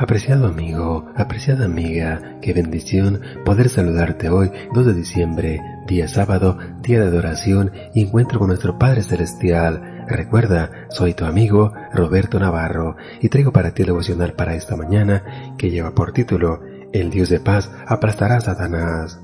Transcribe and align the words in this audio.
Apreciado 0.00 0.46
amigo, 0.46 1.10
apreciada 1.16 1.64
amiga, 1.64 2.38
qué 2.40 2.52
bendición 2.52 3.20
poder 3.44 3.68
saludarte 3.68 4.28
hoy, 4.28 4.52
2 4.72 4.86
de 4.86 4.94
diciembre, 4.94 5.60
día 5.88 6.06
sábado, 6.06 6.56
día 6.82 7.00
de 7.00 7.08
adoración 7.08 7.72
y 7.94 8.02
encuentro 8.02 8.38
con 8.38 8.46
nuestro 8.46 8.78
Padre 8.78 9.02
Celestial. 9.02 10.04
Recuerda, 10.06 10.70
soy 10.90 11.14
tu 11.14 11.24
amigo 11.24 11.72
Roberto 11.92 12.38
Navarro 12.38 12.94
y 13.20 13.28
traigo 13.28 13.52
para 13.52 13.74
ti 13.74 13.82
el 13.82 13.86
devocional 13.86 14.34
para 14.34 14.54
esta 14.54 14.76
mañana 14.76 15.56
que 15.58 15.68
lleva 15.68 15.96
por 15.96 16.12
título 16.12 16.60
El 16.92 17.10
Dios 17.10 17.28
de 17.28 17.40
paz 17.40 17.68
aplastará 17.84 18.36
a 18.36 18.40
Satanás. 18.40 19.20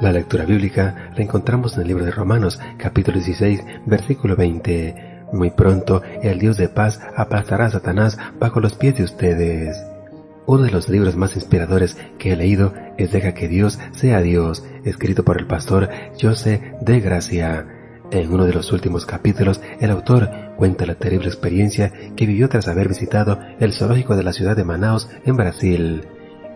La 0.00 0.10
lectura 0.10 0.44
bíblica 0.44 1.12
la 1.16 1.22
encontramos 1.22 1.76
en 1.76 1.82
el 1.82 1.88
libro 1.88 2.04
de 2.04 2.10
Romanos, 2.10 2.58
capítulo 2.78 3.18
16, 3.18 3.64
versículo 3.86 4.34
20. 4.34 5.22
Muy 5.32 5.52
pronto 5.52 6.02
el 6.20 6.40
Dios 6.40 6.56
de 6.56 6.68
paz 6.68 7.00
aplastará 7.16 7.66
a 7.66 7.70
Satanás 7.70 8.18
bajo 8.40 8.58
los 8.58 8.74
pies 8.74 8.96
de 8.96 9.04
ustedes. 9.04 9.85
Uno 10.46 10.62
de 10.62 10.70
los 10.70 10.88
libros 10.88 11.16
más 11.16 11.34
inspiradores 11.34 11.96
que 12.18 12.32
he 12.32 12.36
leído 12.36 12.72
es 12.98 13.10
Deja 13.10 13.34
que 13.34 13.48
Dios 13.48 13.80
sea 13.90 14.20
Dios, 14.20 14.64
escrito 14.84 15.24
por 15.24 15.40
el 15.40 15.46
pastor 15.46 15.88
José 16.20 16.74
de 16.80 17.00
Gracia. 17.00 17.66
En 18.12 18.32
uno 18.32 18.44
de 18.44 18.52
los 18.52 18.72
últimos 18.72 19.04
capítulos, 19.06 19.60
el 19.80 19.90
autor 19.90 20.30
cuenta 20.56 20.86
la 20.86 20.94
terrible 20.94 21.26
experiencia 21.26 21.92
que 22.14 22.26
vivió 22.26 22.48
tras 22.48 22.68
haber 22.68 22.88
visitado 22.88 23.40
el 23.58 23.72
zoológico 23.72 24.14
de 24.14 24.22
la 24.22 24.32
ciudad 24.32 24.54
de 24.54 24.62
Manaus, 24.62 25.08
en 25.24 25.36
Brasil. 25.36 26.04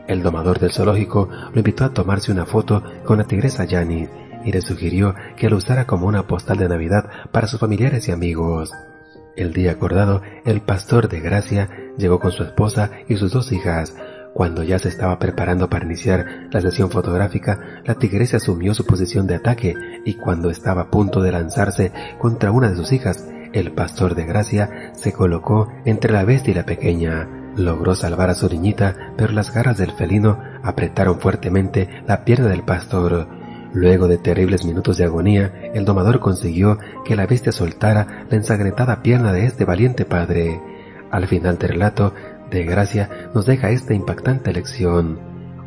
El 0.06 0.22
domador 0.22 0.60
del 0.60 0.70
zoológico 0.70 1.28
lo 1.52 1.58
invitó 1.58 1.84
a 1.84 1.92
tomarse 1.92 2.30
una 2.30 2.46
foto 2.46 2.84
con 3.04 3.18
la 3.18 3.24
tigresa 3.24 3.66
Janis 3.68 4.08
y 4.44 4.52
le 4.52 4.60
sugirió 4.60 5.16
que 5.36 5.50
lo 5.50 5.56
usara 5.56 5.88
como 5.88 6.06
una 6.06 6.28
postal 6.28 6.58
de 6.58 6.68
Navidad 6.68 7.10
para 7.32 7.48
sus 7.48 7.58
familiares 7.58 8.06
y 8.08 8.12
amigos. 8.12 8.70
El 9.36 9.52
día 9.52 9.72
acordado, 9.72 10.22
el 10.44 10.60
pastor 10.60 11.08
de 11.08 11.20
Gracia 11.20 11.68
llegó 12.00 12.18
con 12.18 12.32
su 12.32 12.42
esposa 12.42 12.90
y 13.08 13.16
sus 13.16 13.32
dos 13.32 13.52
hijas. 13.52 13.94
Cuando 14.34 14.62
ya 14.62 14.78
se 14.78 14.88
estaba 14.88 15.18
preparando 15.18 15.68
para 15.68 15.84
iniciar 15.84 16.48
la 16.50 16.60
sesión 16.60 16.90
fotográfica, 16.90 17.82
la 17.84 17.96
tigresa 17.96 18.36
asumió 18.36 18.74
su 18.74 18.86
posición 18.86 19.26
de 19.26 19.34
ataque 19.34 19.74
y 20.04 20.14
cuando 20.14 20.50
estaba 20.50 20.82
a 20.82 20.90
punto 20.90 21.20
de 21.20 21.32
lanzarse 21.32 21.92
contra 22.18 22.52
una 22.52 22.70
de 22.70 22.76
sus 22.76 22.92
hijas, 22.92 23.28
el 23.52 23.72
pastor 23.72 24.14
de 24.14 24.26
Gracia 24.26 24.92
se 24.94 25.12
colocó 25.12 25.68
entre 25.84 26.12
la 26.12 26.24
bestia 26.24 26.52
y 26.52 26.54
la 26.54 26.66
pequeña. 26.66 27.28
Logró 27.56 27.96
salvar 27.96 28.30
a 28.30 28.34
su 28.34 28.48
niñita, 28.48 29.12
pero 29.16 29.32
las 29.32 29.52
garras 29.52 29.76
del 29.76 29.90
felino 29.90 30.38
apretaron 30.62 31.18
fuertemente 31.18 31.88
la 32.06 32.24
pierna 32.24 32.46
del 32.46 32.62
pastor. 32.62 33.26
Luego 33.72 34.06
de 34.06 34.18
terribles 34.18 34.64
minutos 34.64 34.96
de 34.96 35.04
agonía, 35.04 35.52
el 35.74 35.84
domador 35.84 36.20
consiguió 36.20 36.78
que 37.04 37.16
la 37.16 37.26
bestia 37.26 37.50
soltara 37.50 38.26
la 38.30 38.36
ensangrentada 38.36 39.02
pierna 39.02 39.32
de 39.32 39.46
este 39.46 39.64
valiente 39.64 40.04
padre. 40.04 40.60
Al 41.10 41.26
final 41.26 41.58
del 41.58 41.70
relato, 41.70 42.14
de 42.50 42.64
gracia, 42.64 43.30
nos 43.34 43.46
deja 43.46 43.70
esta 43.70 43.94
impactante 43.94 44.52
lección. 44.52 45.18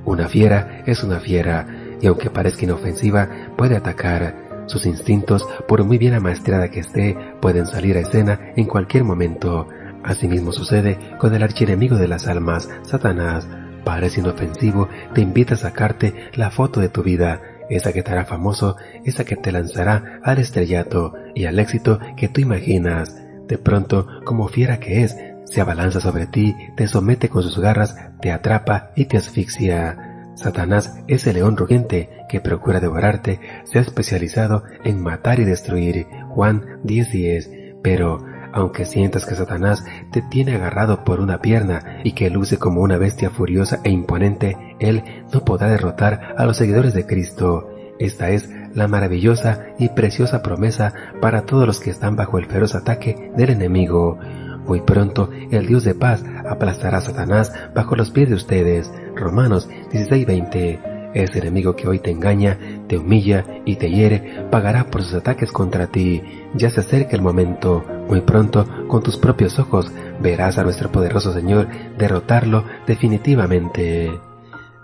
Una 0.05 0.27
fiera 0.27 0.83
es 0.85 1.03
una 1.03 1.19
fiera, 1.19 1.67
y 2.01 2.07
aunque 2.07 2.29
parezca 2.29 2.65
inofensiva, 2.65 3.29
puede 3.57 3.75
atacar. 3.75 4.43
Sus 4.65 4.85
instintos, 4.85 5.45
por 5.67 5.83
muy 5.83 5.97
bien 5.97 6.13
amaestrada 6.13 6.69
que 6.69 6.79
esté, 6.79 7.17
pueden 7.41 7.65
salir 7.65 7.97
a 7.97 8.01
escena 8.01 8.39
en 8.55 8.65
cualquier 8.65 9.03
momento. 9.03 9.67
Asimismo 10.03 10.51
sucede 10.51 10.97
con 11.19 11.33
el 11.33 11.43
archienemigo 11.43 11.97
de 11.97 12.07
las 12.07 12.27
almas, 12.27 12.69
Satanás. 12.83 13.47
Parece 13.83 14.21
inofensivo, 14.21 14.87
te 15.13 15.21
invita 15.21 15.55
a 15.55 15.57
sacarte 15.57 16.13
la 16.35 16.51
foto 16.51 16.79
de 16.79 16.89
tu 16.89 17.03
vida, 17.03 17.41
esa 17.69 17.91
que 17.91 18.03
te 18.03 18.11
hará 18.11 18.25
famoso, 18.25 18.77
esa 19.03 19.25
que 19.25 19.35
te 19.35 19.51
lanzará 19.51 20.19
al 20.23 20.39
estrellato 20.39 21.13
y 21.35 21.45
al 21.45 21.59
éxito 21.59 21.99
que 22.15 22.29
tú 22.29 22.39
imaginas. 22.39 23.21
De 23.47 23.57
pronto, 23.57 24.07
como 24.23 24.47
fiera 24.47 24.79
que 24.79 25.03
es, 25.03 25.17
se 25.45 25.61
abalanza 25.61 25.99
sobre 25.99 26.27
ti, 26.27 26.55
te 26.75 26.87
somete 26.87 27.29
con 27.29 27.43
sus 27.43 27.59
garras, 27.59 27.95
te 28.21 28.31
atrapa 28.31 28.91
y 28.95 29.05
te 29.05 29.17
asfixia. 29.17 30.31
Satanás 30.35 30.95
es 31.07 31.27
el 31.27 31.35
león 31.35 31.57
rugiente 31.57 32.09
que 32.27 32.41
procura 32.41 32.79
devorarte, 32.79 33.39
se 33.65 33.77
ha 33.77 33.81
especializado 33.81 34.63
en 34.83 35.01
matar 35.01 35.39
y 35.39 35.45
destruir. 35.45 36.07
Juan 36.29 36.81
10:10. 36.83 37.79
Pero, 37.83 38.25
aunque 38.53 38.85
sientas 38.85 39.25
que 39.25 39.35
Satanás 39.35 39.83
te 40.11 40.21
tiene 40.21 40.55
agarrado 40.55 41.03
por 41.03 41.19
una 41.19 41.41
pierna 41.41 41.99
y 42.03 42.13
que 42.13 42.29
luce 42.29 42.57
como 42.57 42.81
una 42.81 42.97
bestia 42.97 43.29
furiosa 43.29 43.79
e 43.83 43.89
imponente, 43.89 44.57
él 44.79 45.03
no 45.33 45.43
podrá 45.45 45.69
derrotar 45.69 46.33
a 46.37 46.45
los 46.45 46.57
seguidores 46.57 46.93
de 46.93 47.05
Cristo. 47.05 47.69
Esta 47.99 48.29
es 48.29 48.49
la 48.73 48.87
maravillosa 48.87 49.67
y 49.77 49.89
preciosa 49.89 50.41
promesa 50.41 50.93
para 51.21 51.45
todos 51.45 51.67
los 51.67 51.79
que 51.79 51.91
están 51.91 52.15
bajo 52.15 52.39
el 52.39 52.47
feroz 52.47 52.73
ataque 52.73 53.31
del 53.35 53.51
enemigo. 53.51 54.17
Muy 54.65 54.81
pronto 54.81 55.29
el 55.51 55.65
Dios 55.67 55.83
de 55.83 55.95
paz 55.95 56.23
aplastará 56.49 56.97
a 56.97 57.01
Satanás 57.01 57.53
bajo 57.75 57.95
los 57.95 58.11
pies 58.11 58.29
de 58.29 58.35
ustedes. 58.35 58.91
Romanos 59.15 59.69
16:20. 59.91 60.79
Ese 61.13 61.39
enemigo 61.39 61.75
que 61.75 61.87
hoy 61.87 61.99
te 61.99 62.09
engaña, 62.09 62.57
te 62.87 62.97
humilla 62.97 63.45
y 63.65 63.75
te 63.75 63.91
hiere, 63.91 64.47
pagará 64.49 64.85
por 64.85 65.03
sus 65.03 65.13
ataques 65.13 65.51
contra 65.51 65.87
ti. 65.87 66.23
Ya 66.55 66.71
se 66.71 66.79
acerca 66.79 67.15
el 67.15 67.21
momento. 67.21 67.85
Muy 68.07 68.21
pronto, 68.21 68.67
con 68.87 69.03
tus 69.03 69.17
propios 69.17 69.59
ojos, 69.59 69.91
verás 70.21 70.57
a 70.57 70.63
nuestro 70.63 70.91
poderoso 70.91 71.31
Señor 71.31 71.67
derrotarlo 71.97 72.65
definitivamente. 72.87 74.11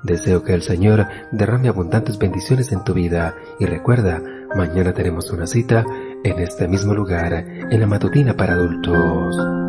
Deseo 0.03 0.43
que 0.43 0.53
el 0.53 0.61
Señor 0.61 1.07
derrame 1.31 1.67
abundantes 1.67 2.19
bendiciones 2.19 2.71
en 2.71 2.83
tu 2.83 2.93
vida 2.93 3.35
y 3.59 3.65
recuerda, 3.65 4.21
mañana 4.55 4.93
tenemos 4.93 5.31
una 5.31 5.47
cita 5.47 5.83
en 6.23 6.39
este 6.39 6.67
mismo 6.67 6.93
lugar, 6.93 7.33
en 7.33 7.79
la 7.79 7.87
matutina 7.87 8.35
para 8.35 8.53
adultos. 8.53 9.68